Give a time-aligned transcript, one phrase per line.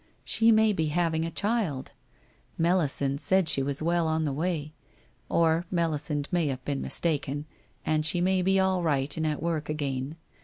[0.23, 1.91] She may be having a child?
[2.57, 4.73] Melisande said she was well on the way;
[5.29, 7.45] or, Melisande may have been mis taken,
[7.85, 10.15] and she may be all right and at work again.